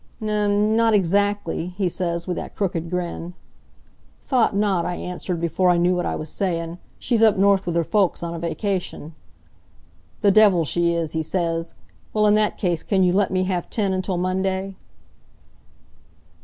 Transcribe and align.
"'N 0.19 0.75
not 0.75 0.95
exactly,' 0.95 1.75
he 1.77 1.87
says, 1.87 2.25
with 2.25 2.35
that 2.35 2.55
crooked 2.55 2.89
grin. 2.89 3.35
"'Thought 4.23 4.55
not,' 4.55 4.83
I 4.83 4.95
answered, 4.95 5.39
before 5.39 5.69
I 5.69 5.77
knew 5.77 5.93
what 5.95 6.07
I 6.07 6.15
was 6.15 6.31
sayin'. 6.31 6.79
'She's 6.97 7.21
up 7.21 7.37
north 7.37 7.67
with 7.67 7.75
her 7.75 7.83
folks 7.83 8.23
on 8.23 8.33
a 8.33 8.39
vacation.' 8.39 9.13
"'The 10.21 10.31
devil 10.31 10.65
she 10.65 10.91
is!' 10.95 11.11
he 11.11 11.21
says. 11.21 11.75
'Well, 12.13 12.25
in 12.25 12.33
that 12.33 12.57
case 12.57 12.81
can 12.81 13.03
you 13.03 13.13
let 13.13 13.29
me 13.29 13.43
have 13.43 13.69
ten 13.69 13.93
until 13.93 14.17
Monday?'" 14.17 14.73